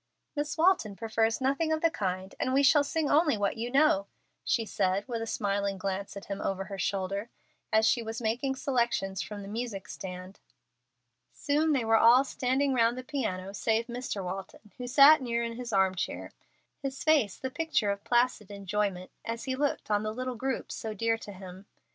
"Miss 0.35 0.57
Walton 0.57 0.95
prefers 0.95 1.39
nothing 1.39 1.71
of 1.71 1.81
the 1.81 1.91
kind, 1.91 2.33
and 2.39 2.55
we 2.55 2.63
shall 2.63 2.83
sing 2.83 3.07
only 3.11 3.37
what 3.37 3.55
you 3.57 3.69
know," 3.69 4.07
she 4.43 4.65
said, 4.65 5.07
with 5.07 5.21
a 5.21 5.27
smiling 5.27 5.77
glance 5.77 6.17
at 6.17 6.25
him 6.25 6.41
over 6.41 6.63
her 6.63 6.79
shoulder, 6.79 7.29
as 7.71 7.85
she 7.85 8.01
was 8.01 8.19
making 8.19 8.55
selections 8.55 9.21
from 9.21 9.43
the 9.43 9.47
music 9.47 9.87
stand. 9.87 10.39
Soon 11.31 11.71
they 11.71 11.85
were 11.85 11.97
all 11.97 12.23
standing 12.23 12.73
round 12.73 12.97
the 12.97 13.03
piano, 13.03 13.53
save 13.53 13.85
Mr. 13.85 14.23
Walton, 14.25 14.71
who 14.79 14.87
sat 14.87 15.21
near 15.21 15.43
in 15.43 15.53
his 15.57 15.71
arm 15.71 15.93
chair, 15.93 16.31
his 16.79 17.03
face 17.03 17.37
the 17.37 17.51
picture 17.51 17.91
of 17.91 18.03
placid 18.03 18.49
enjoyment 18.49 19.11
as 19.23 19.43
he 19.43 19.55
looked 19.55 19.91
on 19.91 20.01
the 20.01 20.11
little 20.11 20.33
group 20.35 20.71
so 20.71 20.95
dear 20.95 21.15
to 21.19 21.31
him. 21.31 21.67